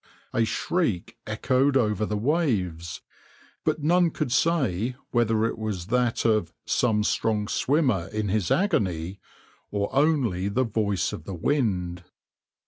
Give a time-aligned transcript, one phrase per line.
[0.33, 3.01] A shriek echoed over the waves,
[3.63, 9.19] but none could say whether it was that of "some strong swimmer in his agony,"
[9.69, 12.03] or only the voice of the wind.